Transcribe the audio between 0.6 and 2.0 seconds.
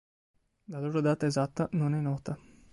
La loro data esatta non è